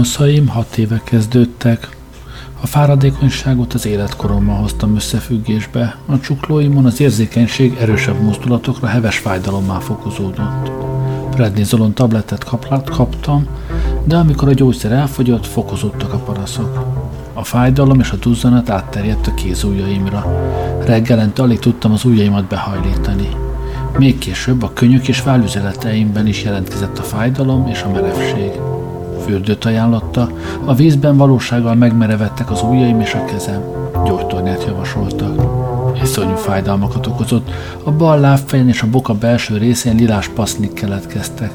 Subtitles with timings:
[0.00, 1.96] Panaszaim hat éve kezdődtek.
[2.60, 10.70] A fáradékonyságot az életkorommal hoztam összefüggésbe, a csuklóimon az érzékenység erősebb mozdulatokra heves fájdalommal fokozódott.
[11.30, 13.46] Prednizolon tabletet kaplat kaptam,
[14.04, 16.84] de amikor a gyógyszer elfogyott, fokozódtak a panaszok.
[17.32, 20.26] A fájdalom és a duzzanat átterjedt a kézujjaimra.
[20.84, 23.28] Reggelente alig tudtam az ujjaimat behajlítani.
[23.98, 28.69] Még később a könyök és vállüzeleteimben is jelentkezett a fájdalom és a merevség.
[29.24, 30.30] Fürdőt ajánlotta,
[30.64, 33.62] a vízben valósággal megmerevettek az ujjaim és a kezem.
[34.04, 35.42] Gyógytornyát javasoltak.
[36.02, 37.50] Iszonyú fájdalmakat okozott,
[37.84, 41.52] a bal lábfejen és a boka belső részén lilás pasznik keletkeztek.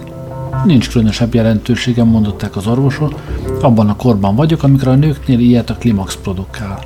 [0.66, 3.20] Nincs különösebb jelentősége, mondották az orvosok,
[3.62, 6.80] abban a korban vagyok, amikor a nőknél ilyet a klimax produkál.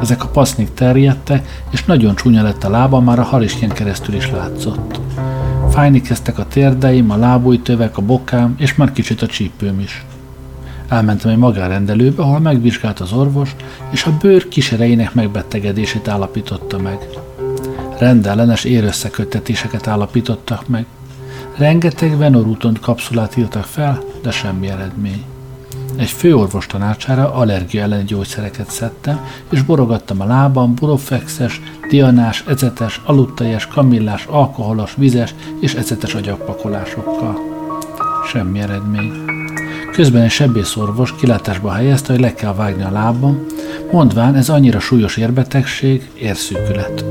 [0.00, 4.30] Ezek a pasznik terjedtek, és nagyon csúnya lett a lába, már a harisnyen keresztül is
[4.30, 5.00] látszott.
[5.76, 10.04] Fájni kezdtek a térdeim, a lábújtövek, a bokám, és már kicsit a csípőm is.
[10.88, 13.56] Elmentem egy magárendelőbe, ahol megvizsgált az orvos,
[13.90, 16.98] és a bőr kisereinek megbetegedését állapította meg.
[17.98, 20.86] Rendellenes érösszeköttetéseket állapítottak meg.
[21.56, 25.24] Rengeteg Venoruton kapszulát írtak fel, de semmi eredmény.
[25.96, 29.20] Egy főorvos tanácsára allergia elleni gyógyszereket szedtem,
[29.50, 37.38] és borogattam a lábam burofexes, dianás, ecetes, aludteljes, kamillás, alkoholos, vizes és ecetes agyagpakolásokkal.
[38.26, 39.12] Semmi eredmény.
[39.92, 43.46] Közben egy sebészorvos kilátásba helyezte, hogy le kell vágni a lábam,
[43.92, 47.04] mondván ez annyira súlyos érbetegség, érszűkület.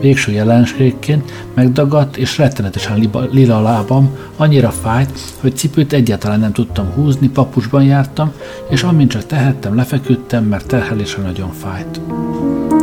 [0.00, 7.28] Végső jelenségként megdagadt és rettenetesen lila lábam, annyira fájt, hogy cipőt egyáltalán nem tudtam húzni,
[7.28, 8.32] papusban jártam,
[8.70, 12.00] és amint csak tehettem, lefeküdtem, mert terhelése nagyon fájt.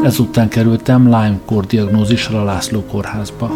[0.04, 3.52] Ezután kerültem Lyme-kór diagnózissal a László kórházba.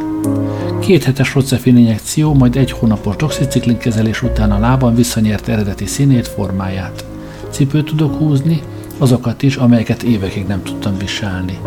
[0.80, 6.28] Két hetes rocefin injekció, majd egy hónapos doxiciklin kezelés után a lábam visszanyert eredeti színét,
[6.28, 7.06] formáját.
[7.50, 8.62] Cipőt tudok húzni,
[8.98, 11.60] azokat is, amelyeket évekig nem tudtam viselni.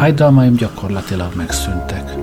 [0.00, 2.14] Fájdalmaim gyakorlatilag megszűntek.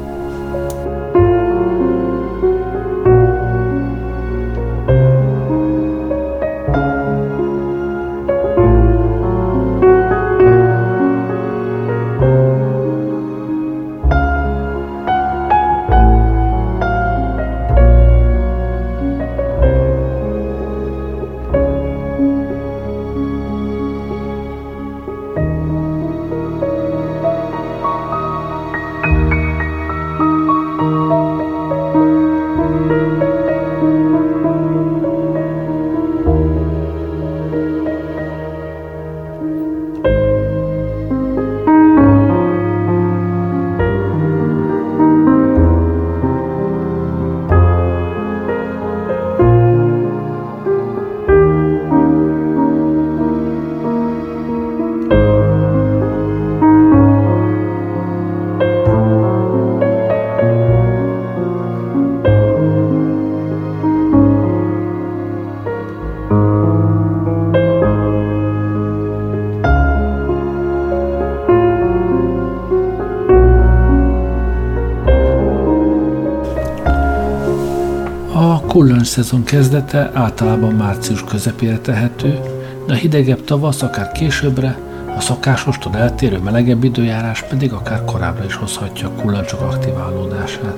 [79.24, 82.40] Szezon kezdete általában március közepére tehető,
[82.88, 84.78] de a hidegebb tavasz akár későbbre,
[85.18, 90.78] a szokásostól eltérő melegebb időjárás pedig akár korábbra is hozhatja a kullancsok aktiválódását.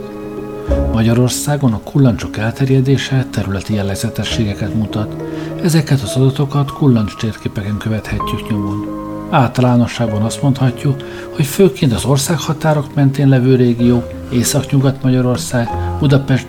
[0.94, 5.16] Magyarországon a kullancsok elterjedése területi jellegzetességeket mutat.
[5.64, 8.88] Ezeket az adatokat kullancs térképeken követhetjük nyomon.
[9.30, 10.96] Általánosságban azt mondhatjuk,
[11.36, 15.70] hogy főként az országhatárok mentén levő régió, Észak-Nyugat-Magyarország,
[16.00, 16.48] Budapest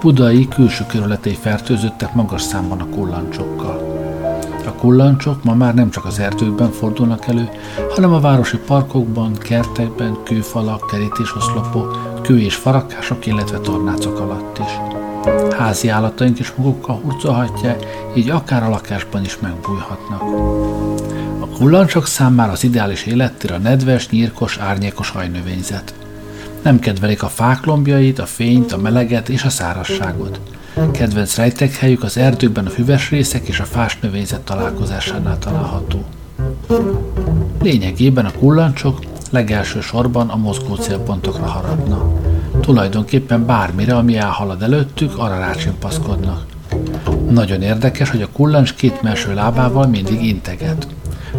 [0.00, 3.94] budai külső kerületei fertőzöttek magas számban a kullancsokkal.
[4.66, 7.48] A kullancsok ma már nem csak az erdőkben fordulnak elő,
[7.94, 14.70] hanem a városi parkokban, kertekben, kőfalak, kerítésoszlopok, kő- és farakások, illetve tornácok alatt is.
[15.58, 17.84] Házi állataink is magukkal hurcolhatják,
[18.16, 20.22] így akár a lakásban is megbújhatnak.
[21.40, 25.94] A kullancsok számára az ideális élettér a nedves, nyírkos, árnyékos hajnövényzet–
[26.66, 30.40] nem kedvelik a fák lombjait, a fényt, a meleget és a szárasságot.
[30.90, 36.04] Kedvenc rejtekhelyük az erdőkben a füves részek és a fás növényzet találkozásánál található.
[37.62, 38.98] Lényegében a kullancsok
[39.30, 42.12] legelső sorban a mozgó célpontokra haradna.
[42.60, 46.46] Tulajdonképpen bármire, ami elhalad előttük, arra rácsimpaszkodnak.
[47.30, 50.86] Nagyon érdekes, hogy a kullancs két melső lábával mindig integet.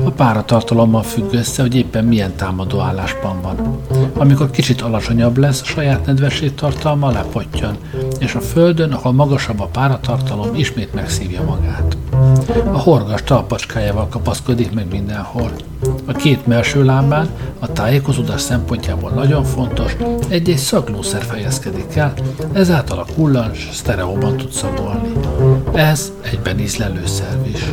[0.07, 3.77] A páratartalommal függ össze, hogy éppen milyen támadó állásban van.
[4.13, 7.77] Amikor kicsit alacsonyabb lesz, a saját nedvesség tartalma lepottyan,
[8.19, 11.97] és a földön, ahol magasabb a páratartalom, ismét megszívja magát.
[12.71, 15.51] A horgas talpacskájával kapaszkodik meg mindenhol.
[16.05, 17.29] A két melső lábán
[17.59, 19.95] a tájékozódás szempontjából nagyon fontos,
[20.27, 22.13] egy-egy szaglószer fejezkedik el,
[22.53, 25.11] ezáltal a kullancs sztereóban tud szagolni.
[25.73, 27.63] Ez egyben ízlelőszerv is.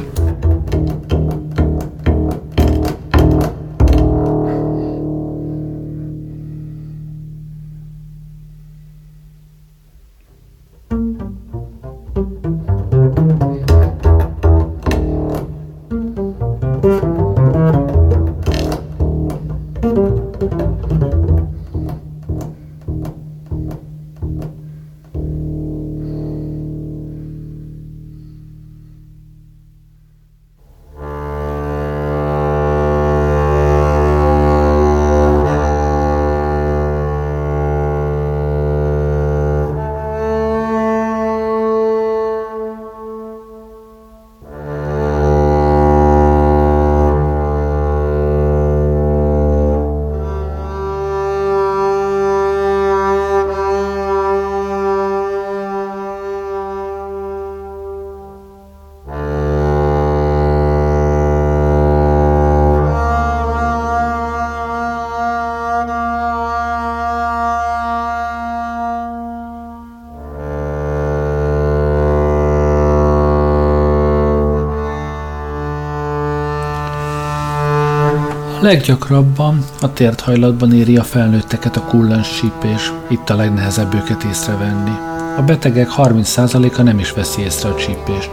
[78.64, 84.90] Leggyakrabban a tért hajlatban éri a felnőtteket a kullans sípés, itt a legnehezebb őket észrevenni.
[85.36, 88.30] A betegek 30%-a nem is veszi észre a csípést.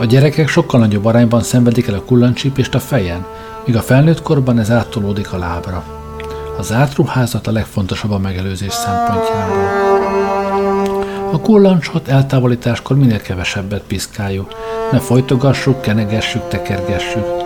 [0.00, 3.26] A gyerekek sokkal nagyobb arányban szenvedik el a kullancsípést a fejen,
[3.66, 5.84] míg a felnőtt korban ez áttolódik a lábra.
[6.58, 9.68] A zárt ruházat a legfontosabb a megelőzés szempontjából.
[11.32, 14.48] A kullancsot eltávolításkor minél kevesebbet piszkáljuk.
[14.92, 17.39] Ne folytogassuk, kenegessük, tekergessük.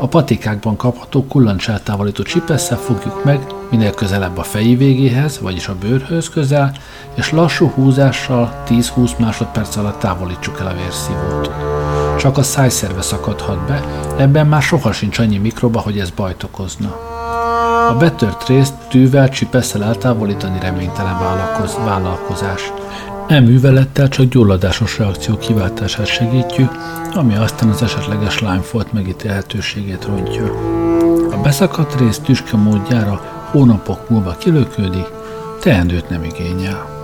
[0.00, 6.28] A patikákban kapható kullancsáltávolító csipesszel fogjuk meg, minél közelebb a feji végéhez, vagyis a bőrhöz
[6.28, 6.72] közel,
[7.14, 11.50] és lassú húzással 10-20 másodperc alatt távolítsuk el a vérszívót.
[12.18, 13.84] Csak a szájszerve szakadhat be,
[14.16, 16.96] ebben már soha sincs annyi mikroba, hogy ez bajt okozna.
[17.88, 21.18] A betört részt tűvel, csipesszel eltávolítani reménytelen
[21.84, 22.72] vállalkozás.
[23.30, 26.70] E művelettel csak gyulladásos reakció kiváltását segítjük,
[27.14, 30.44] ami aztán az esetleges lányfolt megítélhetőségét rontja.
[31.30, 33.20] A beszakadt rész tüske módjára
[33.50, 35.06] hónapok múlva kilökődik,
[35.60, 36.99] teendőt nem igényel.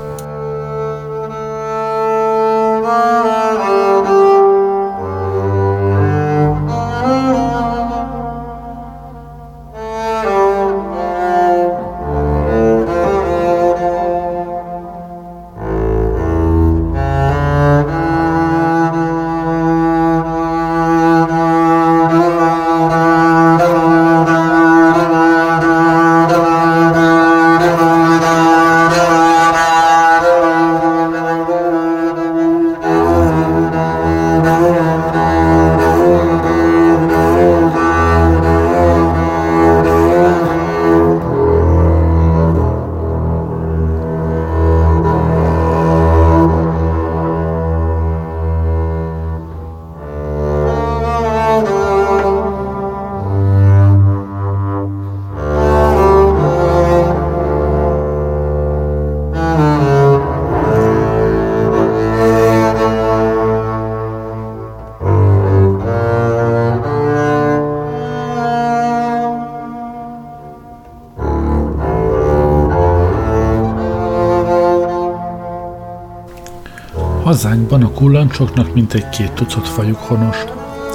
[77.56, 80.36] Hazánkban a kullancsoknak mintegy két tucat fajuk honos.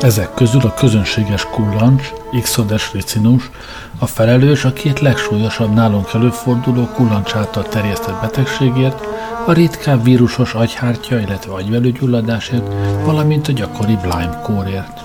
[0.02, 3.50] Ezek közül a közönséges kullancs, Ixodes ricinus,
[4.00, 9.08] a felelős a két legsúlyosabb nálunk előforduló kullancs által terjesztett betegségért,
[9.48, 12.74] a ritkább vírusos agyhártya, illetve agyvelőgyulladásért,
[13.06, 15.04] valamint a gyakori Lyme kórért.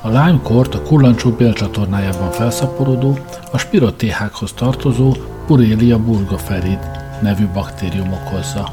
[0.00, 3.18] A Lyme kort a kullancsú bélcsatornájában felszaporodó,
[3.52, 5.14] a spirotéhákhoz tartozó
[5.46, 6.78] Purelia burgoferid
[7.22, 8.72] nevű baktérium okozza.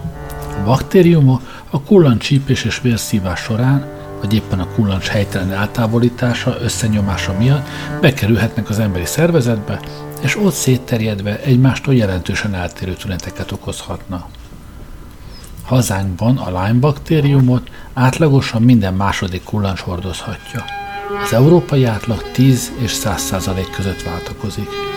[0.60, 3.86] A baktériumok a kullancs csípés és vérszívás során,
[4.22, 7.68] vagy éppen a kullancs helytelen eltávolítása, összenyomása miatt
[8.02, 9.80] bekerülhetnek az emberi szervezetbe,
[10.22, 14.28] és ott szétterjedve egymástól jelentősen eltérő tüneteket okozhatna.
[15.64, 20.64] Hazánkban a Lyme baktériumot átlagosan minden második kullancs hordozhatja.
[21.24, 24.91] Az európai átlag 10 és 100 százalék között váltakozik.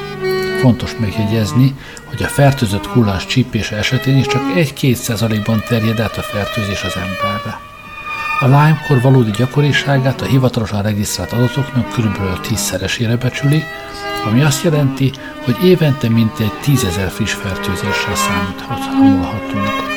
[0.64, 6.22] Fontos megjegyezni, hogy a fertőzött kullans csípése esetén is csak 1-2 százalékban terjed át a
[6.22, 7.58] fertőzés az emberre.
[8.40, 12.46] A Lyme-kor valódi gyakoriságát a hivatalosan regisztrált adatoknak kb.
[12.48, 13.62] 10-szeresére becsüli,
[14.24, 15.12] ami azt jelenti,
[15.44, 19.24] hogy évente mintegy 10 ezer friss fertőzéssel számíthatunk.
[19.24, 19.93] Az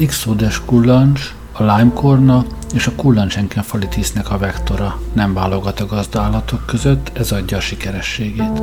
[0.00, 7.32] Ixodes kullancs, a Lymekorna és a kullancsenkenfalitisnek a vektora nem válogat a gazdaállatok között, ez
[7.32, 8.62] adja a sikerességét.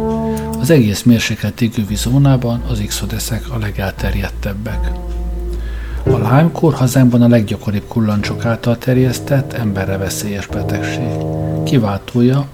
[0.60, 4.92] Az egész mérsékelt égővi zónában az Ixodeszek a legelterjedtebbek.
[6.04, 11.12] A Lyme-kór hazánkban a leggyakoribb kullancsok által terjesztett, emberre veszélyes betegség.
[11.64, 12.48] Kiváltója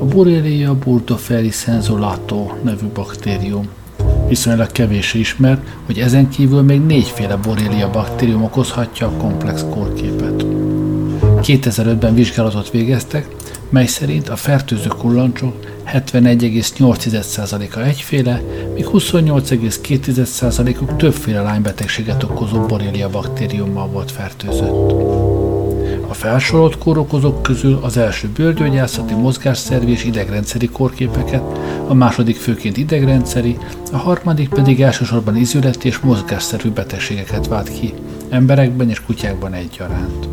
[0.00, 3.68] a Borrelia burgdorferi senzolato nevű baktérium,
[4.28, 10.44] Viszonylag kevés ismert, hogy ezen kívül még négyféle borrelia baktérium okozhatja a komplex kórképet.
[11.42, 13.28] 2005-ben vizsgálatot végeztek,
[13.68, 15.54] mely szerint a fertőző kullancsok
[15.92, 18.42] 71,8%-a egyféle,
[18.74, 25.25] míg 28,2%-uk többféle lánybetegséget okozó borrelia baktériummal volt fertőzött.
[26.08, 31.42] A felsorolt kórokozók közül az első bőrgyógyászati, mozgásszervi és idegrendszeri kórképeket,
[31.88, 33.58] a második főként idegrendszeri,
[33.92, 37.94] a harmadik pedig elsősorban izületi és mozgásszerű betegségeket vált ki,
[38.28, 40.28] emberekben és kutyákban egyaránt.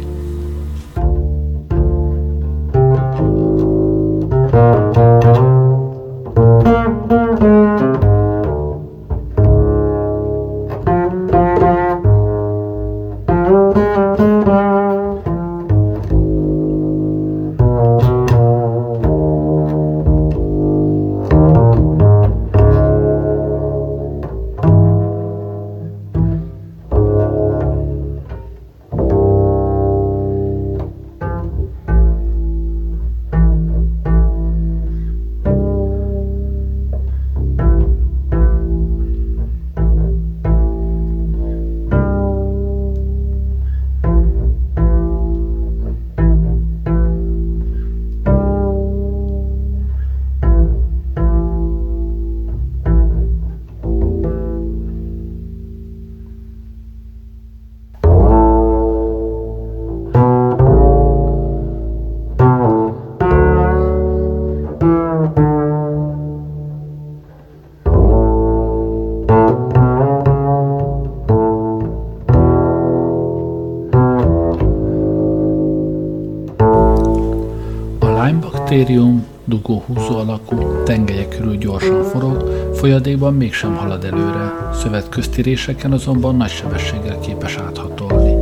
[78.83, 86.49] Baktérium dugóhúzó alakú, tengelye körül gyorsan forog, folyadékban mégsem halad előre, szövetközti réseken azonban nagy
[86.49, 88.35] sebességgel képes áthatolni.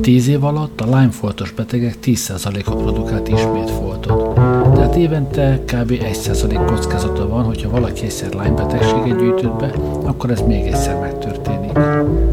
[0.00, 4.34] Tíz év alatt a Lyme-foltos betegek 10%-a produkált ismét foltot.
[4.74, 5.90] Tehát évente kb.
[5.90, 9.72] 1% kockázata van, hogyha valaki egyszer Lyme betegséget gyűjtött be,
[10.04, 11.78] akkor ez még egyszer megtörténik.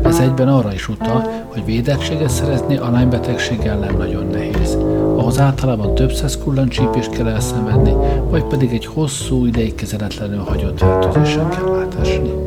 [0.03, 4.77] Ez egyben arra is utal, hogy védettséget szerezni a Lyme betegség ellen nagyon nehéz.
[5.17, 7.93] Ahhoz általában több száz kullancsípést kell elszenvedni,
[8.29, 12.46] vagy pedig egy hosszú ideig kezeletlenül hagyott fertőzésen kell átesni.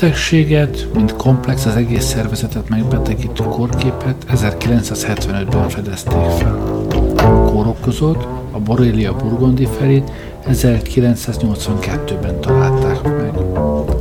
[0.00, 6.86] Betegséget, mint komplex az egész szervezetet megbetegítő kórképet 1975-ben fedezték fel.
[7.16, 10.10] A kórok között a Borrelia burgundiferit
[10.48, 13.32] 1982-ben találták meg.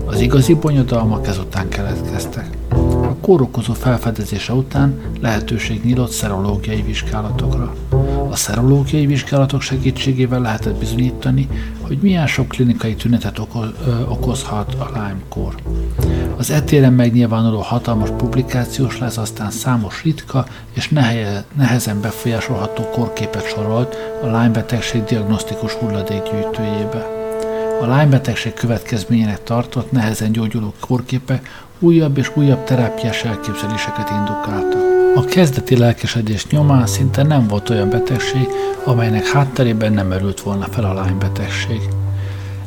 [0.05, 2.49] Az igazi bonyodalmak ezután keletkeztek.
[3.01, 7.75] A kórokozó felfedezése után lehetőség nyílt szerológiai vizsgálatokra.
[8.29, 11.47] A szerológiai vizsgálatok segítségével lehetett bizonyítani,
[11.81, 13.39] hogy milyen sok klinikai tünetet
[14.09, 15.55] okozhat a Lyme-kór.
[16.39, 20.89] Az etéren megnyilvánuló hatalmas publikációs lesz aztán számos ritka és
[21.55, 27.07] nehezen befolyásolható korképet sorolt a Lyme betegség diagnosztikus hulladékgyűjtőjébe.
[27.81, 34.81] A Lyme betegség következményének tartott nehezen gyógyuló korképek újabb és újabb terápiás elképzeléseket indukáltak.
[35.15, 38.47] A kezdeti lelkesedés nyomán szinte nem volt olyan betegség,
[38.83, 41.81] amelynek hátterében nem merült volna fel a Lyme betegség.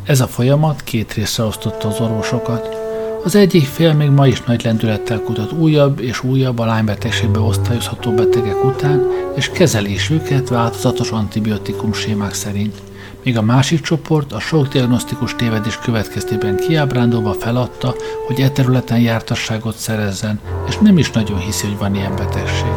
[0.04, 2.81] Ez a folyamat két részre osztotta az orvosokat.
[3.24, 8.14] Az egyik fél még ma is nagy lendülettel kutat újabb és újabb a lánybetegségbe osztályozható
[8.14, 12.74] betegek után, és kezelés őket változatos antibiotikum sémák szerint.
[13.24, 17.94] Míg a másik csoport a sok diagnosztikus tévedés következtében kiábrándulva feladta,
[18.26, 22.72] hogy e területen jártasságot szerezzen, és nem is nagyon hiszi, hogy van ilyen betegség.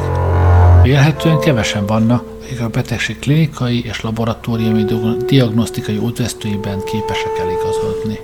[0.84, 4.86] Vélhetően kevesen vannak, akik a betegség klinikai és laboratóriumi
[5.26, 8.20] diagnosztikai útvesztőiben képesek eligazodni.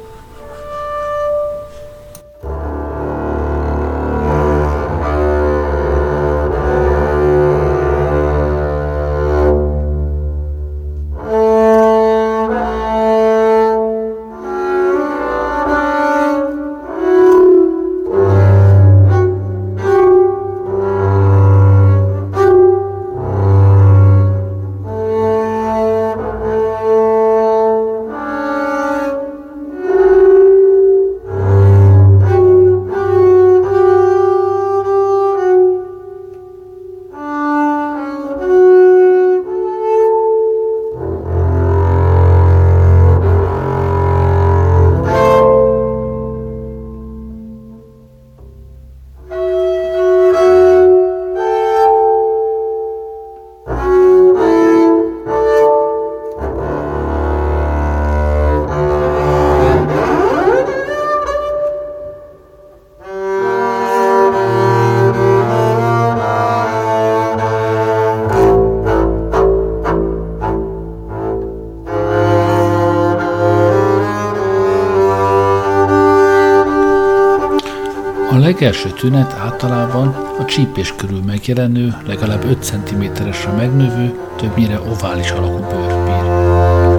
[78.41, 80.07] Legelső tünet általában
[80.39, 86.29] a csípés körül megjelenő, legalább 5 cm-esre megnövő, többnyire ovális alakú bőrpír.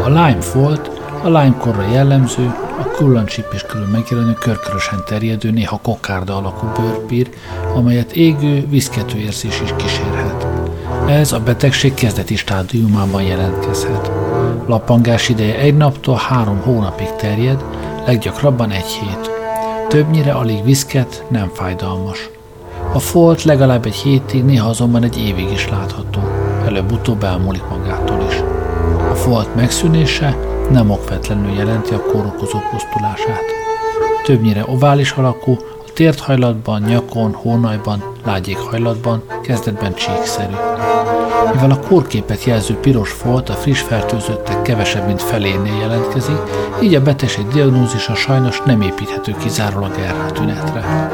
[0.04, 0.90] A Lyme folt
[1.22, 7.30] a Lyme korra jellemző, a kullancsípés körül megjelenő körkörösen terjedő, néha kokárda alakú bőrpír,
[7.74, 10.46] amelyet égő, viszkető érzés is kísérhet.
[11.08, 14.10] Ez a betegség kezdeti stádiumában jelentkezhet.
[14.66, 17.64] Lapangás ideje egy naptól három hónapig terjed,
[18.06, 19.31] leggyakrabban egy hét.
[19.92, 22.30] Többnyire alig viszket, nem fájdalmas.
[22.92, 26.20] A folt legalább egy hétig, néha azonban egy évig is látható.
[26.64, 28.34] Előbb-utóbb elmúlik magától is.
[29.10, 30.36] A folt megszűnése
[30.70, 33.44] nem okvetlenül jelenti a kórokozó pusztulását.
[34.24, 35.56] Többnyire ovális alakú,
[35.94, 40.54] tért hajlatban, nyakon, hónajban, lágyék hajlatban, kezdetben csíkszerű.
[41.52, 46.38] Mivel a kórképet jelző piros folt a friss fertőzöttek kevesebb, mint felénél jelentkezik,
[46.82, 51.10] így a betegség diagnózisa sajnos nem építhető kizárólag erre a tünetre.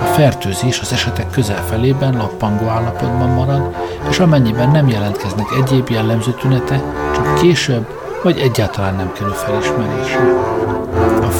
[0.00, 3.74] A fertőzés az esetek közel felében lappangó állapotban marad,
[4.08, 6.82] és amennyiben nem jelentkeznek egyéb jellemző tünete,
[7.14, 7.86] csak később
[8.22, 10.59] vagy egyáltalán nem kerül felismerésre.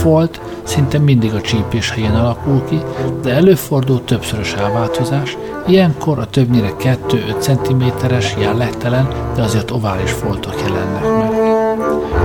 [0.01, 2.81] Folt szinte mindig a csípés helyén alakul ki,
[3.23, 5.37] de előfordul többszörös elváltozás,
[5.67, 11.31] ilyenkor a többnyire 2-5 cm-es jellegtelen, de azért ovális foltok jelennek meg.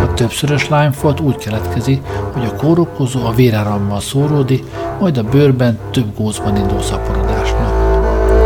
[0.03, 2.01] A többszörös folt úgy keletkezik,
[2.33, 4.63] hogy a kórokozó a vérárammal szóródik,
[4.99, 7.73] majd a bőrben több gózban indul szaporodásnak.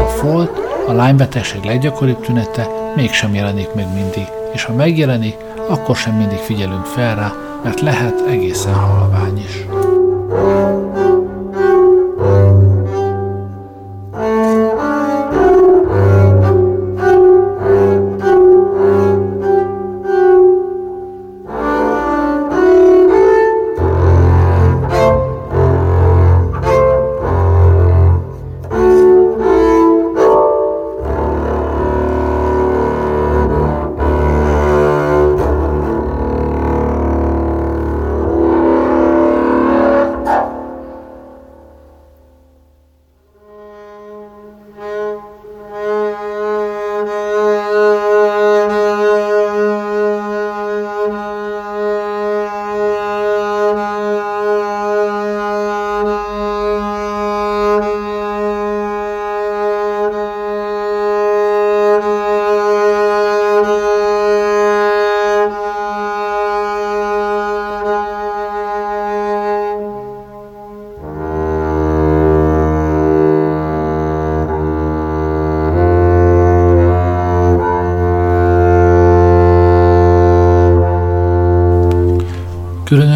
[0.03, 5.35] A folt, a lánybetegség leggyakoribb tünete mégsem jelenik meg mindig, és ha megjelenik,
[5.67, 9.65] akkor sem mindig figyelünk fel rá, mert lehet egészen halvány is.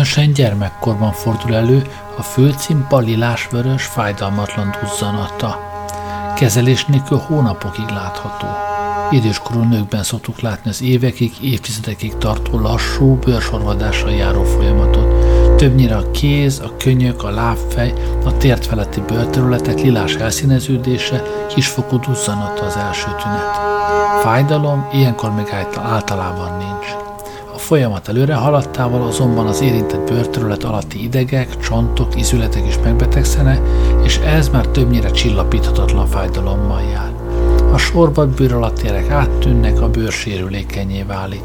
[0.04, 1.88] Különösen gyermekkorban fordul elő
[2.18, 5.60] a főcímpa lilás-vörös fájdalmatlan duzzanata.
[6.36, 8.48] Kezelés nélkül hónapokig látható.
[9.12, 15.08] Időskorú nőkben szoktuk látni az évekig, évtizedekig tartó lassú, bőrsorvadással járó folyamatot.
[15.56, 17.94] Többnyire a kéz, a könyök, a lábfej,
[18.26, 21.24] a tért feletti bőrterületek lilás elszíneződése,
[21.56, 23.60] kisfokú duzzanata az első tünet.
[24.22, 27.03] Fájdalom ilyenkor még általában nincs.
[27.74, 33.62] Folyamat előre haladtával azonban az érintett bőrterület alatti idegek, csontok, izületek is megbetegszenek,
[34.04, 37.12] és ez már többnyire csillapíthatatlan fájdalommal jár.
[37.72, 41.44] A sorbat bőr alatt érek áttűnnek, a bőr sérülékenyé válik.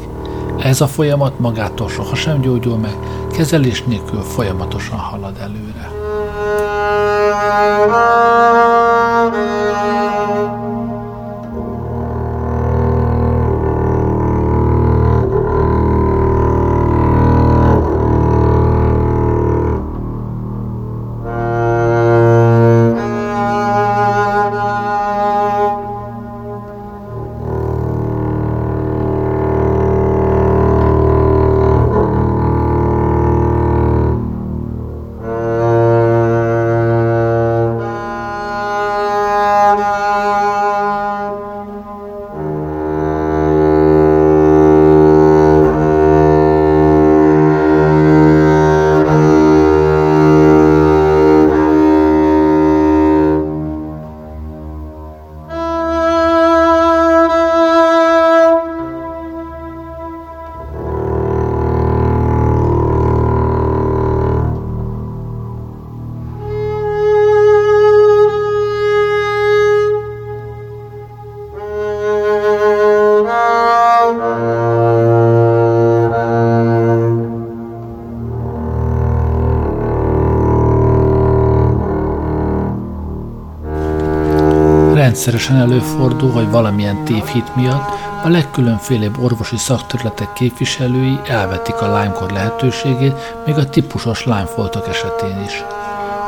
[0.59, 2.95] Ez a folyamat magától sohasem gyógyul meg,
[3.31, 5.89] kezelés nélkül folyamatosan halad előre.
[85.19, 87.89] Rendszeresen előfordul, hogy valamilyen tévhit miatt
[88.23, 95.63] a legkülönfélebb orvosi szakterületek képviselői elvetik a Lyme-kor lehetőségét, még a típusos Lyme-foltok esetén is.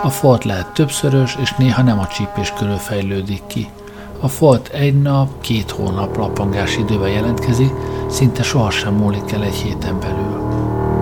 [0.03, 3.69] A folt lehet többszörös, és néha nem a csípés körül fejlődik ki.
[4.19, 7.73] A folt egy nap, két hónap lapangás idővel jelentkezik,
[8.09, 10.30] szinte sohasem múlik el egy héten belül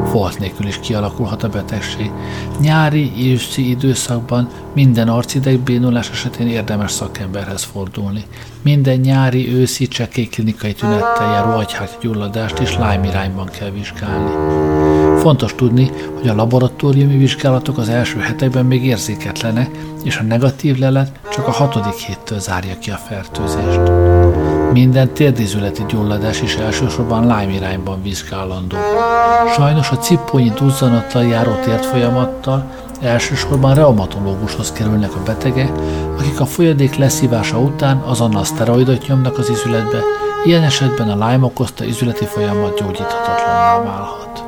[0.10, 2.12] folt nélkül is kialakulhat a betegség.
[2.60, 8.24] Nyári, őszi időszakban minden arcidegbénulás esetén érdemes szakemberhez fordulni.
[8.62, 14.32] Minden nyári, őszi, csekély klinikai tünettel járó agyhártygyulladást is Lyme irányban kell vizsgálni.
[15.20, 19.70] Fontos tudni, hogy a laboratóriumi vizsgálatok az első hetekben még érzéketlenek,
[20.04, 24.19] és a negatív lelet csak a hatodik héttől zárja ki a fertőzést.
[24.74, 28.78] Minden térdizületi gyulladás is elsősorban Lyme irányban vizsgálandó.
[29.56, 35.72] Sajnos a cipónyi duzzanattal járó térdfolyamattal elsősorban reumatológushoz kerülnek a betegek,
[36.18, 40.00] akik a folyadék leszívása után azonnal szteroidot nyomnak az izületbe,
[40.46, 44.46] ilyen esetben a Lyme okozta izületi folyamat gyógyíthatatlanná válhat.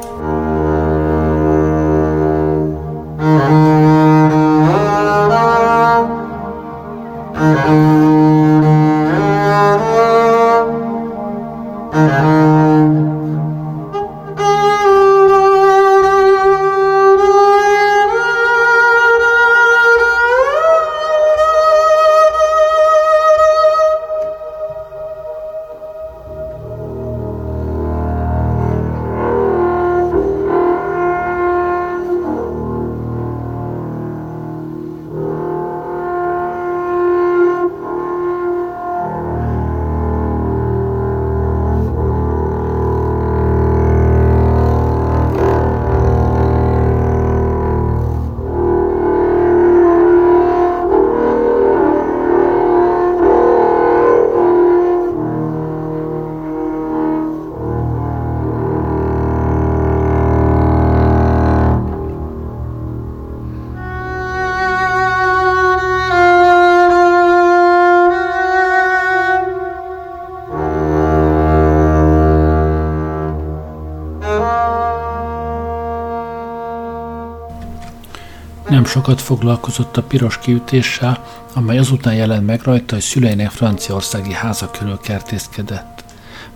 [78.82, 84.72] Nem sokat foglalkozott a piros kiütéssel, amely azután jelent meg rajta, hogy szüleinek franciaországi háza
[84.72, 86.04] körül kertészkedett.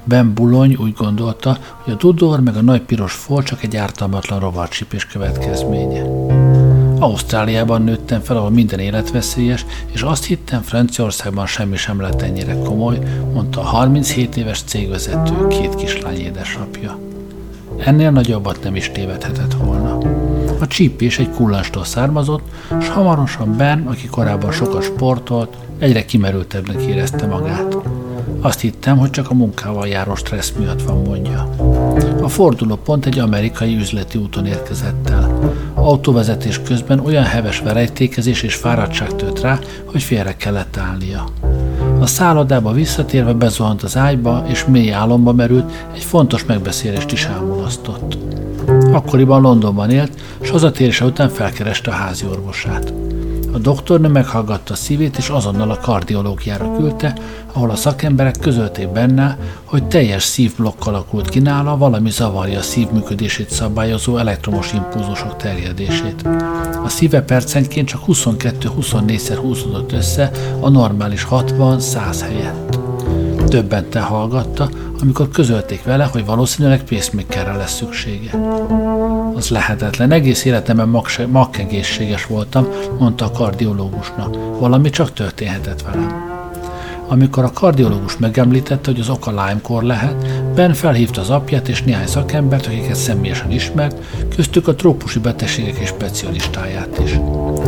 [0.03, 4.39] Ben Bulony úgy gondolta, hogy a dudor meg a nagy piros fol csak egy ártalmatlan
[4.39, 6.01] rovarcsipés következménye.
[6.99, 12.99] Ausztráliában nőttem fel, ahol minden életveszélyes, és azt hittem, Franciaországban semmi sem lett ennyire komoly,
[13.33, 16.99] mondta a 37 éves cégvezető két kislány édesapja.
[17.77, 19.97] Ennél nagyobbat nem is tévedhetett volna.
[20.59, 22.43] A csípés egy kullanstól származott,
[22.81, 27.77] s hamarosan Ben, aki korábban sokat sportolt, egyre kimerültebbnek érezte magát.
[28.41, 31.49] Azt hittem, hogy csak a munkával járó stressz miatt van mondja.
[32.21, 35.53] A fordulópont egy amerikai üzleti úton érkezett el.
[35.73, 41.23] Autóvezetés közben olyan heves verejtékezés és fáradtság tört rá, hogy félre kellett állnia.
[41.99, 48.17] A szállodába visszatérve bezuhant az ágyba, és mély álomba merült, egy fontos megbeszélést is elmulasztott.
[48.91, 52.93] Akkoriban Londonban élt, s hazatérése után felkereste a házi orvosát.
[53.53, 57.17] A doktornő meghallgatta a szívét, és azonnal a kardiológiára küldte,
[57.53, 63.49] ahol a szakemberek közölték benne, hogy teljes szívblokk alakult ki nála, valami zavarja a szívműködését
[63.49, 66.27] szabályozó elektromos impulzusok terjedését.
[66.83, 72.74] A szíve percenként csak 22-24-szer húzódott össze a normális 60-100 helyett.
[73.55, 74.69] Többente hallgatta,
[75.01, 78.31] amikor közölték vele, hogy valószínűleg pacemakerre lesz szüksége.
[79.35, 82.67] Az lehetetlen, egész életemben makkegészséges voltam,
[82.99, 84.35] mondta a kardiológusnak.
[84.59, 86.33] Valami csak történhetett velem.
[87.07, 92.07] Amikor a kardiológus megemlítette, hogy az oka Lyme-kor lehet, Ben felhívta az apját és néhány
[92.07, 93.97] szakembert, akiket személyesen ismert,
[94.35, 97.19] köztük a trópusi betegségek és specialistáját is.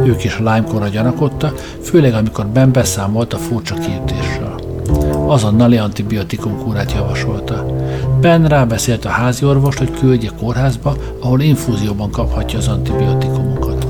[0.06, 4.57] Ők is a Lyme-korra főleg amikor Ben beszámolt a furcsa kiütésről.
[5.28, 7.66] Azonnali antibiotikum kúrát javasolta.
[8.22, 13.88] Ben rábeszélt a házi orvost, hogy küldje kórházba, ahol infúzióban kaphatja az antibiotikumokat.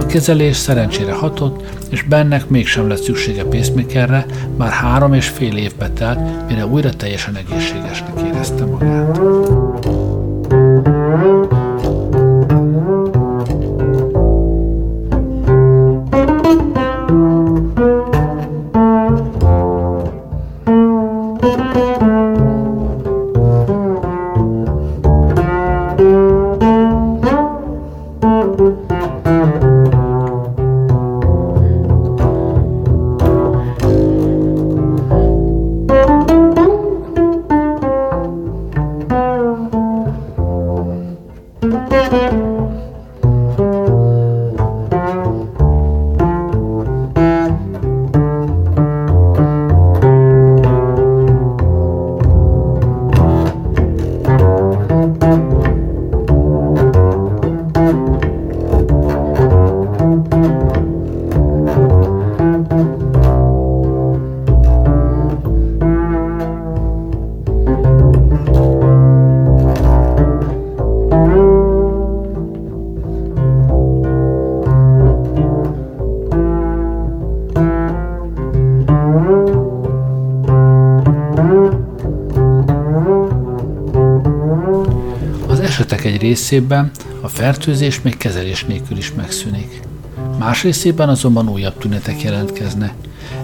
[0.00, 5.88] A kezelés szerencsére hatott, és bennek mégsem lett szüksége pacemakerre, már három és fél évbe
[5.88, 9.20] telt, mire újra teljesen egészségesnek érezte magát.
[86.10, 86.90] Részében
[87.20, 89.80] a fertőzés még kezelés nélkül is megszűnik.
[90.38, 92.92] Más részében azonban újabb tünetek jelentkeznek.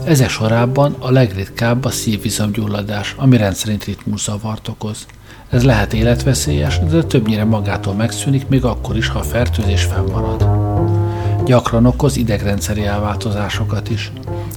[0.05, 5.07] Ezek sorában a legritkább a szívizomgyulladás, ami rendszerint ritmuszavart okoz.
[5.51, 10.47] Ez lehet életveszélyes, de többnyire magától megszűnik, még akkor is, ha a fertőzés fennmarad.
[11.45, 14.13] Gyakran okoz idegrendszeri elváltozásokat is.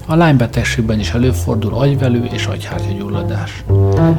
[0.06, 3.64] A lánybetegségben is előfordul agyvelő és agyhártyagyulladás.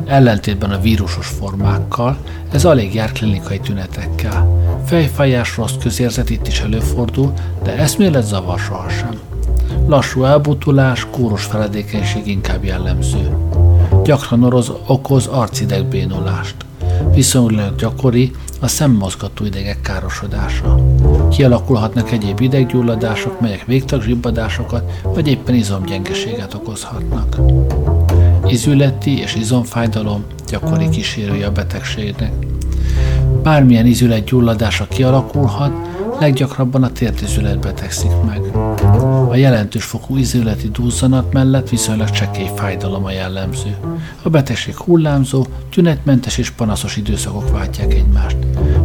[0.07, 2.17] Ellentétben a vírusos formákkal,
[2.53, 4.63] ez alig jár klinikai tünetekkel.
[4.87, 9.21] Fejfájás, rossz közérzet itt is előfordul, de eszmélet zavar sohasem.
[9.87, 13.37] Lassú elbutulás, kóros feledékenység inkább jellemző.
[14.05, 16.57] Gyakran oroz, okoz arcidegbénulást.
[17.15, 20.79] Viszonylag gyakori a szemmozgató idegek károsodása.
[21.31, 27.37] Kialakulhatnak egyéb ideggyulladások, melyek végtagzsibbadásokat vagy éppen izomgyengeséget okozhatnak.
[28.47, 32.33] Izületi és izomfájdalom gyakori kísérője a betegségnek.
[33.43, 35.73] Bármilyen izületgyulladása kialakulhat,
[36.21, 38.41] leggyakrabban a tértizület betegszik meg.
[39.29, 43.77] A jelentős fokú izületi duzzanat mellett viszonylag csekély fájdalom a jellemző.
[44.23, 48.37] A betegség hullámzó, tünetmentes és panaszos időszakok váltják egymást.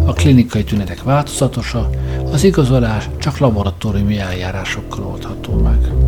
[0.06, 1.90] A klinikai tünetek változatosa,
[2.32, 5.99] az igazolás csak laboratóriumi eljárásokkal oldható meg.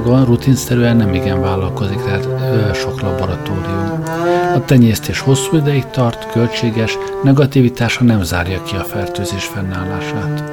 [0.00, 4.02] Magyarországon rutinszerűen nem igen vállalkozik rá sok laboratórium.
[4.54, 10.44] A tenyésztés hosszú ideig tart, költséges, negativitása nem zárja ki a fertőzés fennállását.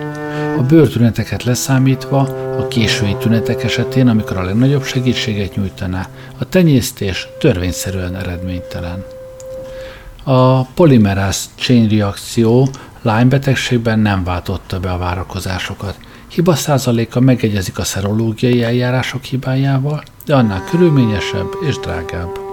[0.57, 2.19] A bőrtüneteket leszámítva,
[2.57, 6.07] a késői tünetek esetén, amikor a legnagyobb segítséget nyújtaná,
[6.37, 9.03] a tenyésztés törvényszerűen eredménytelen.
[10.23, 12.69] A polimeráz chain reakció
[13.01, 15.97] Lyme betegségben nem váltotta be a várakozásokat.
[16.37, 22.46] Hiba százaléka megegyezik a szerológiai eljárások hibájával, de annál körülményesebb és drágább.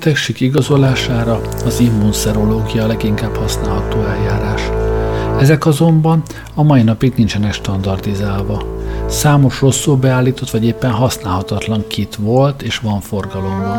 [0.00, 4.62] Betegség igazolására az immunszerológia leginkább használható eljárás.
[5.40, 6.22] Ezek azonban
[6.54, 8.62] a mai napig nincsenek standardizálva.
[9.08, 13.76] Számos rosszul beállított vagy éppen használhatatlan kit volt és van forgalomban.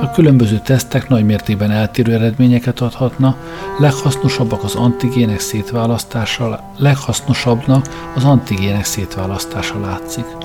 [0.00, 3.36] A különböző tesztek nagy mértékben eltérő eredményeket adhatna,
[3.78, 10.41] leghasznosabbak az antigének szétválasztása, leghasznosabbnak az antigének szétválasztása látszik.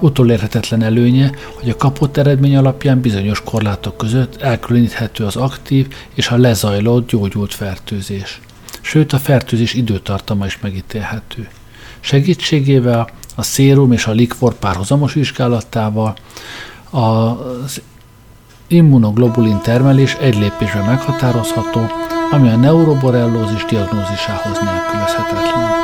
[0.00, 6.36] Utolérhetetlen előnye, hogy a kapott eredmény alapján bizonyos korlátok között elkülöníthető az aktív és a
[6.36, 8.40] lezajlott gyógyult fertőzés.
[8.80, 11.48] Sőt, a fertőzés időtartama is megítélhető.
[12.00, 16.14] Segítségével a szérum és a likvor párhuzamos vizsgálatával
[16.90, 17.80] az
[18.66, 21.86] immunoglobulin termelés egy lépésben meghatározható,
[22.30, 25.79] ami a neuroborellózis diagnózisához nélkülözhetetlen.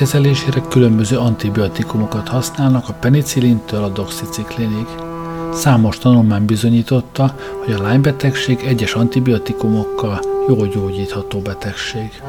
[0.00, 4.86] Kezelésére különböző antibiotikumokat használnak a penicillintől a doxiciklinig.
[5.52, 7.34] Számos tanulmány bizonyította,
[7.64, 12.22] hogy a Lyme betegség egyes antibiotikumokkal jól gyógyítható betegség.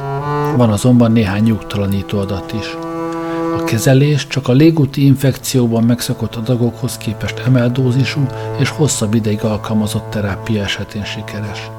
[0.55, 2.78] Van azonban néhány nyugtalanító adat is.
[3.57, 8.26] A kezelés csak a légúti infekcióban megszokott adagokhoz képest emeldózisú
[8.59, 11.69] és hosszabb ideig alkalmazott terápia esetén sikeres.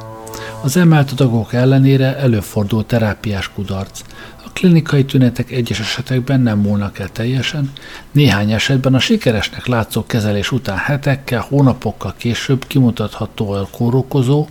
[0.62, 4.01] Az emelt adagok ellenére előfordul terápiás kudarc,
[4.63, 7.73] klinikai tünetek egyes esetekben nem múlnak el teljesen,
[8.13, 14.49] néhány esetben a sikeresnek látszó kezelés után hetekkel, hónapokkal később kimutatható a kórokozó,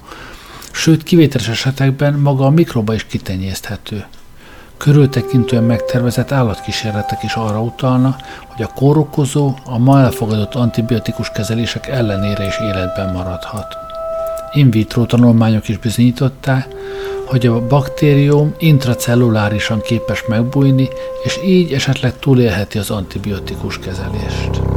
[0.72, 4.06] sőt kivételes esetekben maga a mikroba is kitenyészthető.
[4.78, 12.46] Körültekintően megtervezett állatkísérletek is arra utalna, hogy a kórokozó a ma elfogadott antibiotikus kezelések ellenére
[12.46, 13.91] is életben maradhat.
[14.54, 16.68] In vitro tanulmányok is bizonyították,
[17.26, 20.90] hogy a baktérium intracellulárisan képes megbújni,
[21.24, 24.71] és így esetleg túlélheti az antibiotikus kezelést.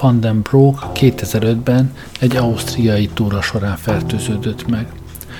[0.00, 4.86] Van den Broek 2005-ben egy ausztriai túra során fertőződött meg.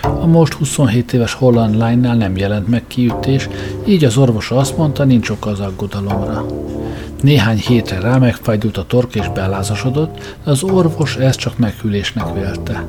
[0.02, 3.48] A most 27 éves holland lánynál nem jelent meg kiütés,
[3.86, 6.46] így az orvos azt mondta, nincs oka az aggodalomra.
[7.22, 12.84] Néhány hétre rá megfájdult a tork és belázasodott, de az orvos ezt csak meghűlésnek vélte.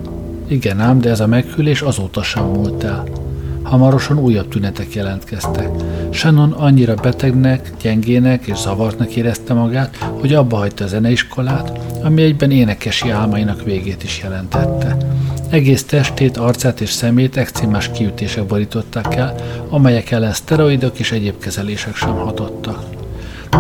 [0.48, 3.04] Igen ám, de ez a meghűlés azóta sem múlt el.
[3.70, 5.70] Hamarosan újabb tünetek jelentkeztek.
[6.10, 12.52] Shannon annyira betegnek, gyengének és zavartnak érezte magát, hogy abba hagyta a zeneiskolát, ami egyben
[12.52, 14.98] énekesi álmainak végét is jelentette.
[15.50, 19.36] Egész testét, arcát és szemét ekcímás kiütések borították el,
[19.70, 22.84] amelyek ellen szteroidok és egyéb kezelések sem hatottak.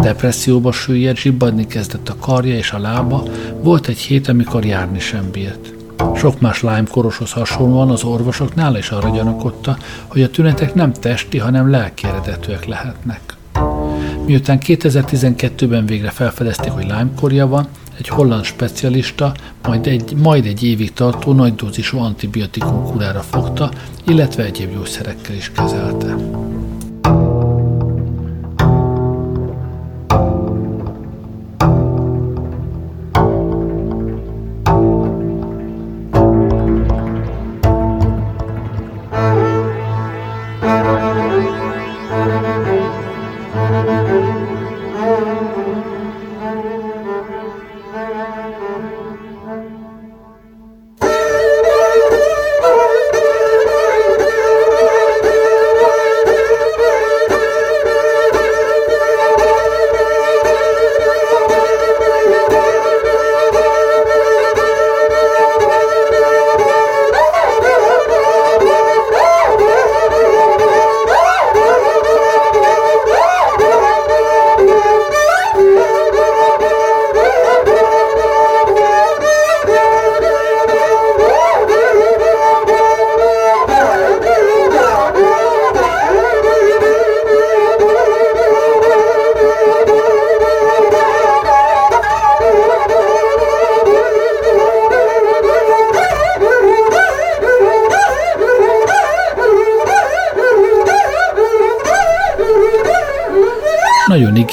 [0.02, 3.24] Depresszióba süllyedt, zsibbadni kezdett a karja és a lába,
[3.62, 5.79] volt egy hét, amikor járni sem bírt.
[6.16, 9.78] Sok más Lyme koroshoz hasonlóan az orvosok nála is arra gyanakodta,
[10.08, 13.38] hogy a tünetek nem testi, hanem lelki eredetűek lehetnek.
[14.26, 19.34] Miután 2012-ben végre felfedezték, hogy Lyme korja van, egy holland specialista
[19.64, 23.72] majd egy, majd egy évig tartó nagydózisú antibiotikum kurára fogta,
[24.06, 26.16] illetve egyéb gyógyszerekkel is kezelte.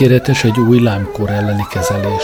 [0.00, 2.22] Ígéretes egy új lámkór elleni kezelés.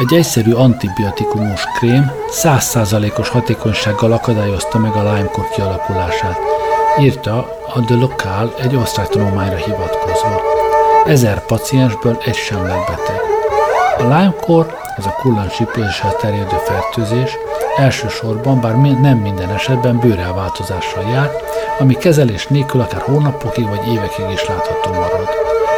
[0.00, 2.10] Egy egyszerű antibiotikumos krém
[2.42, 6.38] 100%-os hatékonysággal akadályozta meg a Lyme-kor kialakulását,
[7.00, 7.36] írta
[7.74, 10.40] a The Local egy osztrák tanulmányra hivatkozva.
[11.04, 13.20] Ezer paciensből egy sem lett beteg.
[13.98, 17.38] A Lyme-kor, ez a kullan sípléssel terjedő fertőzés,
[17.76, 21.30] elsősorban, bár nem minden esetben bőrelváltozással jár,
[21.78, 25.28] ami kezelés nélkül akár hónapokig vagy évekig is látható marad.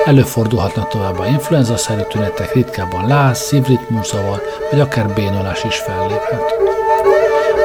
[0.05, 6.43] Előfordulhatnak továbbá influenza-szerű tünetek, ritkábban láz, szívritmuszavar, vagy akár bénolás is felléphet.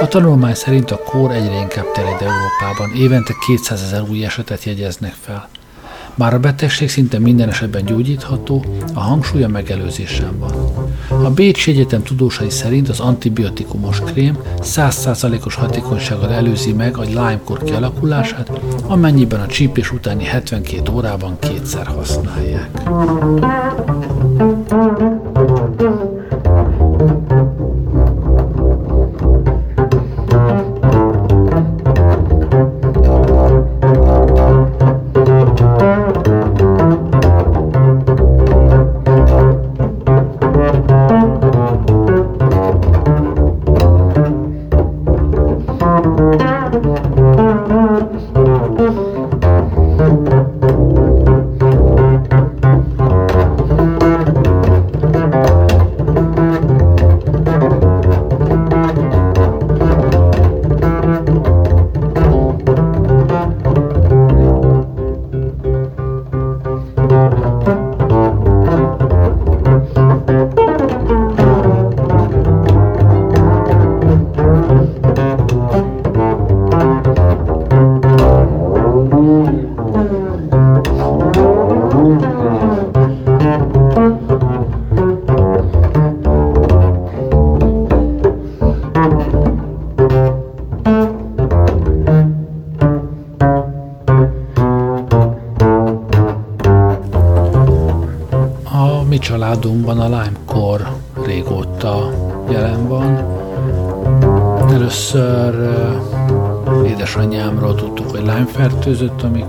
[0.02, 5.14] A tanulmány szerint a kór egyre inkább terjed Európában, évente 200 ezer új esetet jegyeznek
[5.22, 5.50] fel.
[6.20, 10.52] Bár a betegség szinte minden esetben gyógyítható, a hangsúly a megelőzésen van.
[11.26, 18.52] A Bécsi Egyetem tudósai szerint az antibiotikumos krém 100%-os hatékonysággal előzi meg a Lyme-kor kialakulását,
[18.88, 22.70] amennyiben a csípés utáni 72 órában kétszer használják.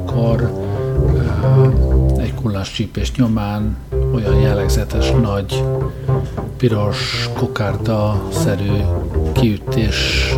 [0.06, 0.50] Fertőzött, amikor
[2.18, 3.76] egy kullás csípés nyomán
[4.14, 5.64] olyan jellegzetes nagy
[6.56, 8.72] piros kokárda-szerű
[9.32, 10.30] kiütés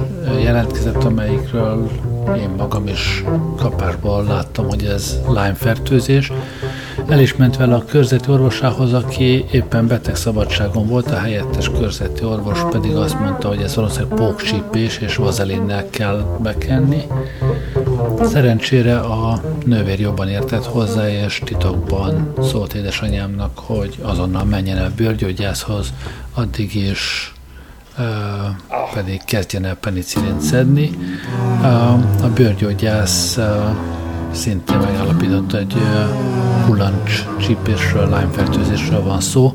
[0.43, 1.91] jelentkezett, amelyikről
[2.37, 3.25] én magam is
[3.57, 6.33] kapásból láttam, hogy ez Lyme fertőzés.
[7.09, 12.59] El is ment vele a körzeti orvosához, aki éppen betegszabadságon volt, a helyettes körzeti orvos
[12.71, 17.03] pedig azt mondta, hogy ez valószínűleg pókcsípés és vazelinnel kell bekenni.
[18.31, 25.93] Szerencsére a nővér jobban értett hozzá, és titokban szólt édesanyámnak, hogy azonnal menjen el bőrgyógyászhoz,
[26.35, 27.33] addig is
[27.99, 28.05] uh,
[28.95, 30.91] pedig kezdjen el penicillint szedni.
[32.23, 33.45] A bőrgyógyász uh,
[34.33, 35.77] szintén megállapította, egy
[36.67, 39.55] kullancs csípésről, lájmfertőzésről van szó,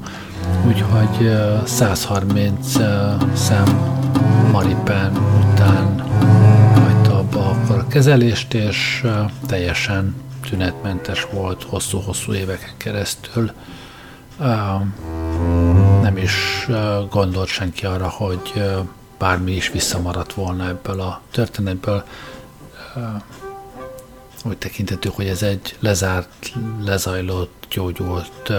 [0.67, 1.31] úgyhogy
[1.63, 2.73] 130
[3.33, 3.95] szem
[4.51, 5.11] maripán
[5.51, 5.96] után
[7.97, 9.05] kezelést, és
[9.47, 10.15] teljesen
[10.49, 13.51] tünetmentes volt hosszú-hosszú éveken keresztül.
[16.01, 16.67] Nem is
[17.09, 18.63] gondolt senki arra, hogy
[19.17, 22.03] bármi is visszamaradt volna ebből a történetből
[24.43, 28.51] úgy tekintető, hogy ez egy lezárt, lezajlott, gyógyult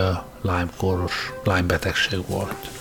[0.43, 2.78] Lyme-kóros Lyme betegség volt.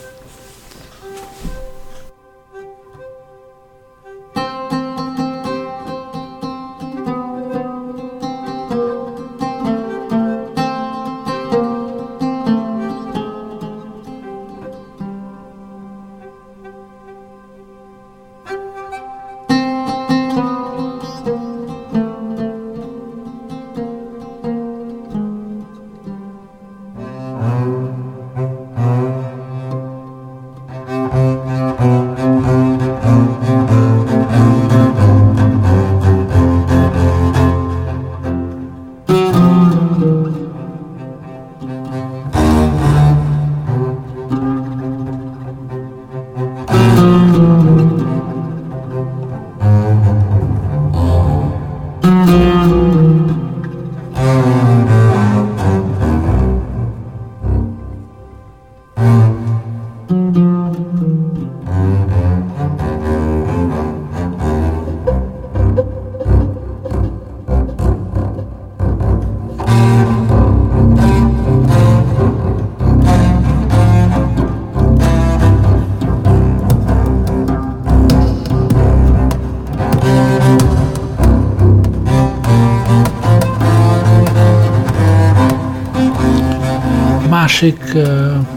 [87.61, 87.97] Másik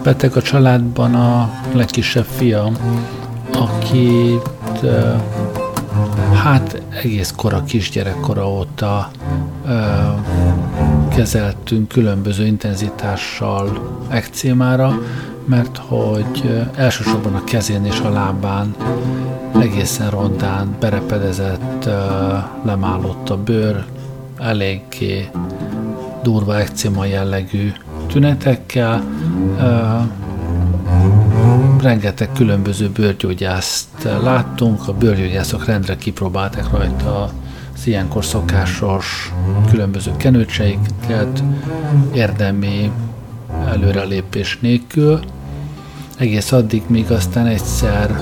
[0.02, 2.76] beteg a családban a legkisebb fiam,
[3.52, 4.86] akit
[6.34, 9.10] hát egész kora kisgyerekkora óta
[11.14, 14.98] kezeltünk különböző intenzitással ekcémára,
[15.44, 18.74] mert hogy elsősorban a kezén és a lábán
[19.60, 21.88] egészen rondán berepedezett,
[22.64, 23.84] lemálott a bőr,
[24.38, 25.30] eléggé
[26.22, 27.72] durva ekcima jellegű
[28.10, 29.04] tünetekkel.
[31.80, 37.30] Rengeteg különböző bőrgyógyászt láttunk, a bőrgyógyászok rendre kipróbálták rajta
[37.74, 39.32] az ilyenkor szokásos
[39.70, 41.42] különböző kenőcseiket
[42.14, 42.90] érdemi
[43.66, 45.20] előrelépés nélkül,
[46.16, 48.20] egész addig, míg aztán egyszer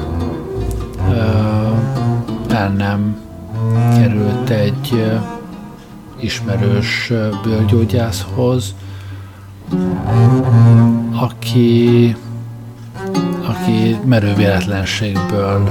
[2.49, 3.21] el nem
[3.95, 5.05] került egy
[6.21, 7.13] ismerős
[7.43, 8.75] bőrgyógyászhoz,
[11.13, 12.17] aki,
[13.43, 15.69] aki merő véletlenségből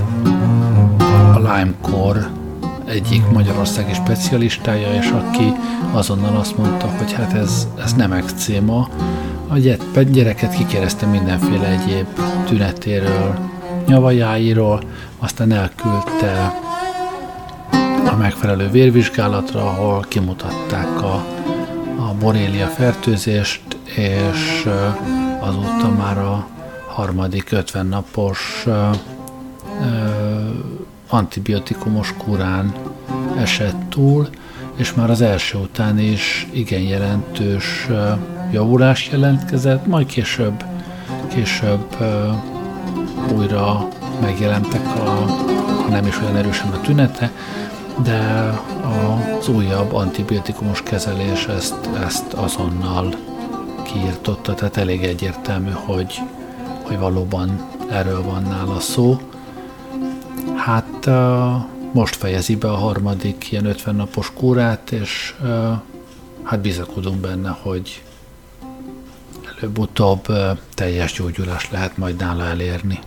[1.34, 2.30] a Lyme-kor
[2.86, 5.54] egyik magyarországi specialistája, és aki
[5.92, 8.90] azonnal azt mondta, hogy hát ez, ez nem ekcéma.
[9.94, 12.08] A gyereket kikereszte mindenféle egyéb
[12.46, 13.36] tünetéről,
[13.88, 14.82] nyavajáiról,
[15.18, 16.54] aztán elküldte
[18.12, 21.37] a megfelelő vérvizsgálatra, ahol kimutatták a
[22.20, 23.62] borélia fertőzést,
[23.96, 24.68] és
[25.40, 26.48] azóta már a
[26.88, 28.66] harmadik 50 napos
[31.08, 32.74] antibiotikumos kurán
[33.38, 34.28] esett túl,
[34.76, 37.88] és már az első után is igen jelentős
[38.52, 40.64] javulás jelentkezett, majd később,
[41.28, 41.96] később
[43.36, 43.88] újra
[44.22, 45.00] megjelentek a,
[45.84, 47.32] ha nem is olyan erősen a tünete,
[48.04, 48.54] de
[49.40, 53.16] az újabb antibiotikumos kezelés ezt, ezt azonnal
[53.84, 56.22] kiirtotta, tehát elég egyértelmű, hogy,
[56.82, 59.18] hogy valóban erről van nála szó.
[60.56, 61.10] Hát
[61.92, 65.36] most fejezi be a harmadik ilyen 50 napos kúrát, és
[66.44, 68.04] hát bizakodunk benne, hogy
[69.58, 70.26] előbb-utóbb
[70.74, 73.00] teljes gyógyulás lehet majd nála elérni.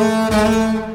[0.00, 0.89] Úgy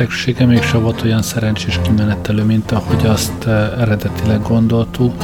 [0.00, 5.14] betegsége mégse volt olyan szerencsés kimenetelő, mint ahogy azt eh, eredetileg gondoltuk.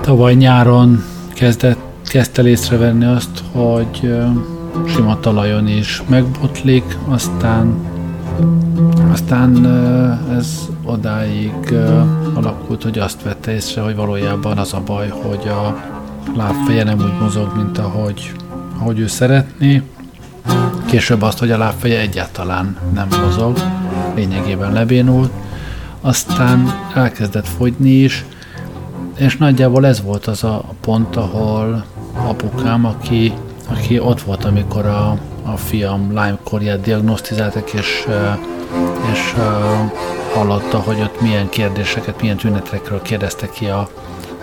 [0.00, 1.04] Tavaly nyáron
[1.34, 4.28] kezdett, kezdte észrevenni azt, hogy eh,
[4.86, 7.74] sima talajon is megbotlik, aztán
[9.12, 11.74] aztán eh, ez odáig
[12.34, 15.76] alakult, hogy azt vette észre, hogy valójában az a baj, hogy a
[16.36, 18.32] lábfeje nem úgy mozog, mint ahogy,
[18.78, 19.82] ahogy ő szeretné,
[20.86, 23.58] Később azt, hogy a lábfeje egyáltalán nem mozog,
[24.14, 25.32] lényegében lebénult,
[26.00, 28.24] aztán elkezdett fogyni is,
[29.16, 31.84] és nagyjából ez volt az a pont, ahol
[32.26, 33.32] apukám, aki,
[33.68, 38.06] aki ott volt, amikor a, a fiam Lyme-korját diagnosztizáltak, és,
[39.12, 39.34] és
[40.34, 43.88] hallotta, hogy ott milyen kérdéseket, milyen tünetekről kérdezte ki a,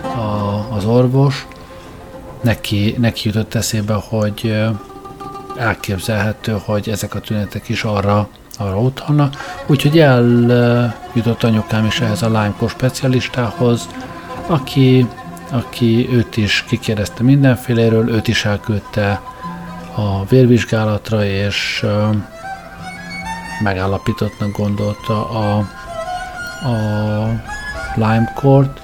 [0.02, 1.46] a, az orvos.
[2.40, 4.54] Neki, neki jutott eszébe, hogy
[5.56, 8.28] elképzelhető, hogy ezek a tünetek is arra,
[8.58, 9.34] arra utalnak.
[9.66, 13.88] Úgyhogy eljutott anyukám is ehhez a Lyme specialistához,
[14.46, 15.06] aki,
[15.50, 19.20] aki őt is kikérdezte mindenféléről, őt is elküldte
[19.94, 21.86] a vérvizsgálatra, és
[23.62, 25.56] megállapítottnak gondolta a,
[26.68, 27.28] a
[27.94, 28.80] Lyme-kort,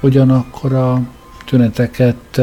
[0.00, 1.00] ugyanakkor a
[1.44, 2.40] tüneteket,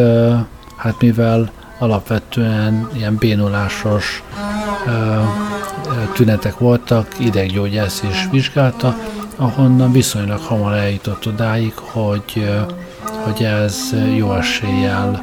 [0.75, 4.23] hát mivel alapvetően ilyen bénulásos
[6.13, 8.95] tünetek voltak, ideggyógyász is vizsgálta,
[9.35, 12.49] ahonnan viszonylag hamar eljutott odáig, hogy,
[13.23, 15.21] hogy ez jó eséllyel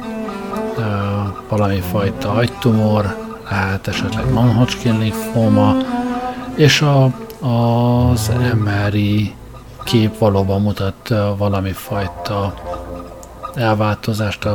[1.49, 3.15] valami fajta agytumor,
[3.49, 5.75] lehet esetleg non-Hodgkin linfóma,
[6.55, 7.03] és a,
[7.47, 8.31] az
[8.63, 9.35] MRI
[9.83, 12.53] kép valóban mutat valami fajta
[13.55, 14.45] elváltozást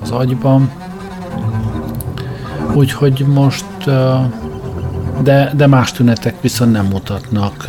[0.00, 0.72] az agyban.
[2.74, 3.64] Úgyhogy most,
[5.22, 7.66] de, de más tünetek viszont nem mutatnak,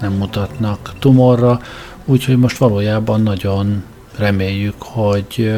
[0.00, 1.60] nem mutatnak tumorra,
[2.04, 3.82] úgyhogy most valójában nagyon
[4.18, 5.52] reméljük, hogy,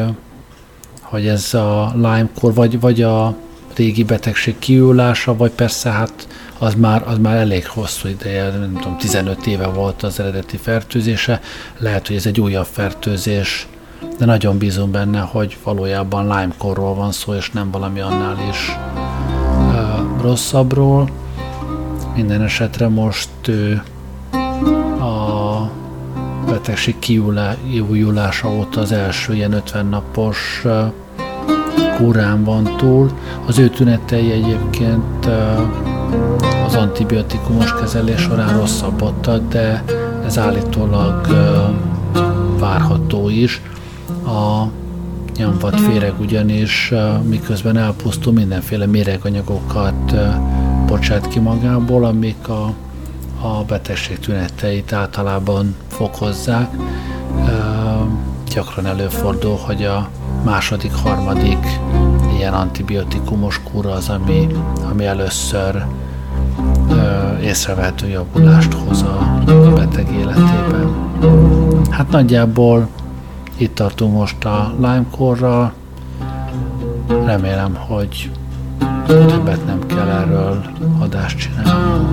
[1.01, 3.35] hogy ez a Lyme-kor, vagy, vagy a
[3.77, 8.97] régi betegség kiülása, vagy persze hát az már, az már elég hosszú ideje, nem tudom,
[8.99, 11.41] 15 éve volt az eredeti fertőzése,
[11.79, 13.67] lehet, hogy ez egy újabb fertőzés,
[14.19, 18.77] de nagyon bízom benne, hogy valójában Lyme-korról van szó, és nem valami annál is
[19.59, 21.09] uh, rosszabbról.
[22.15, 25.71] Minden esetre most uh, a
[26.47, 30.93] betegség kiújulása óta az első ilyen 50 napos uh,
[31.97, 33.11] kúrán van túl.
[33.47, 35.27] Az ő tünetei egyébként
[36.67, 39.85] az antibiotikumos kezelés során rosszabbodtak, de
[40.27, 41.27] ez állítólag
[42.59, 43.61] várható is.
[44.27, 44.71] A
[45.37, 50.15] nyomvat féreg ugyanis miközben elpusztul mindenféle méreganyagokat
[50.87, 52.73] bocsát ki magából, amik a,
[53.41, 56.71] a betegség tüneteit általában fokozzák.
[58.55, 60.09] Gyakran előfordul, hogy a
[60.45, 61.67] második, harmadik
[62.37, 64.47] ilyen antibiotikumos kúra az, ami,
[64.91, 65.85] ami először
[67.43, 69.43] észrevehető javulást hoz a
[69.75, 70.95] beteg életében.
[71.91, 72.89] Hát nagyjából
[73.57, 75.73] itt tartunk most a Lyme-korral.
[77.09, 78.31] Remélem, hogy
[79.07, 80.63] többet nem kell erről
[80.99, 82.07] adást csinálni.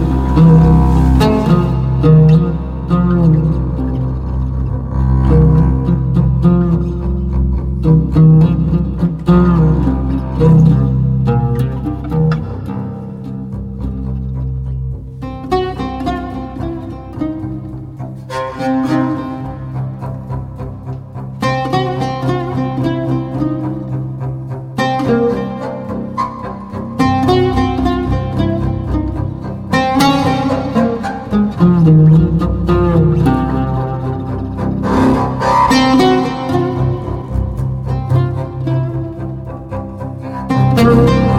[40.94, 41.33] Música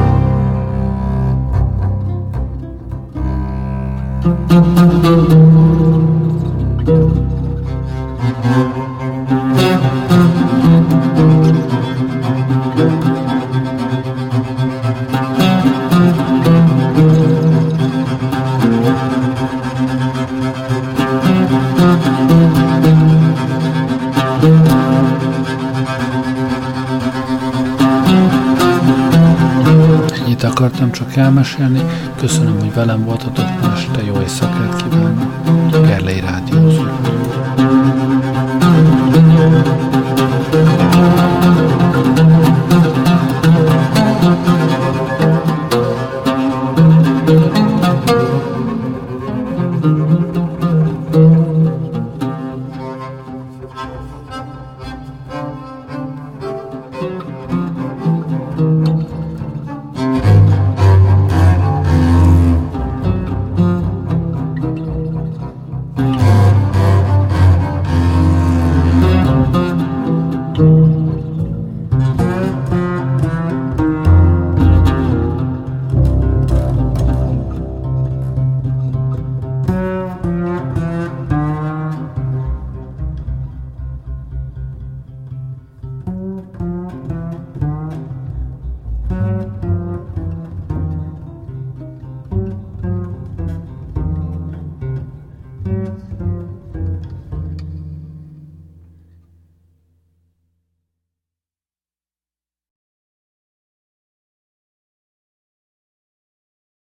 [31.17, 31.81] elmesélni.
[32.17, 35.87] Köszönöm, hogy velem voltatok, most jó éjszakát kívánok.
[35.87, 36.84] Gerlei Rádiózó.